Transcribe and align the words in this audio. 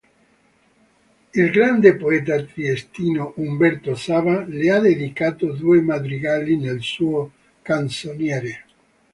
Il 1.41 1.51
grande 1.51 1.95
poeta 1.95 2.41
triestino 2.43 3.33
Umberto 3.35 3.93
Saba 3.93 4.43
le 4.47 4.71
ha 4.71 4.79
dedicato 4.79 5.51
due 5.53 5.79
madrigali 5.81 6.57
nel 6.57 6.81
suo 6.81 7.31
"Canzoniere". 7.61 8.65